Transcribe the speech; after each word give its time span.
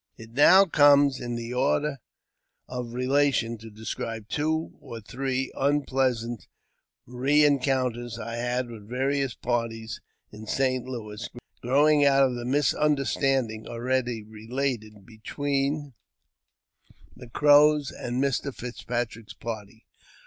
IT 0.17 0.31
now 0.31 0.65
comes 0.65 1.19
in 1.21 1.35
the 1.35 1.53
order 1.53 1.99
of 2.67 2.91
relation 2.95 3.55
to 3.55 3.69
describe 3.69 4.27
two 4.27 4.75
or 4.79 4.99
three 4.99 5.51
unpleasant 5.55 6.47
rencounters 7.05 8.17
I 8.17 8.35
had 8.37 8.67
with 8.71 8.89
various 8.89 9.35
parties 9.35 10.01
in 10.31 10.47
St. 10.47 10.85
Louis, 10.87 11.29
growing 11.61 12.03
out 12.03 12.23
of 12.23 12.33
the 12.33 12.45
misunderstanding 12.45 13.67
(already 13.67 14.23
related) 14.23 15.05
between 15.05 15.93
the 17.15 17.29
Crows 17.29 17.91
and 17.91 18.15
Mr. 18.19 18.51
Fitzpatrick's 18.51 19.35
party. 19.35 19.85